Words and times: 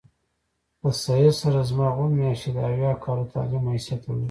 له 0.81 0.89
سید 1.03 1.33
سره 1.41 1.59
زما 1.69 1.87
اووه 1.97 2.13
میاشتې 2.17 2.49
د 2.53 2.57
اویا 2.69 2.91
کالو 3.03 3.29
تعلیم 3.33 3.63
حیثیت 3.73 3.99
درلود. 4.01 4.19